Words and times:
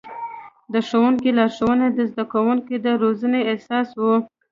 د 0.73 0.75
ښوونکي 0.87 1.29
لارښوونې 1.37 1.87
د 1.93 1.99
زده 2.11 2.23
کوونکو 2.33 2.73
د 2.85 2.87
روزنې 3.03 3.41
اساس 3.53 3.89
و. 3.99 4.03